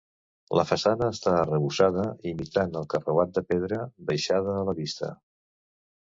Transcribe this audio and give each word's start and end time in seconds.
La 0.59 0.63
façana 0.69 1.09
està 1.15 1.33
arrebossada 1.41 2.05
imitant 2.31 2.79
el 2.81 2.89
carreuat 2.95 3.37
de 3.37 3.45
pedra 3.53 3.81
deixada 4.09 4.57
a 4.63 4.67
la 4.73 4.77
vista. 4.83 5.13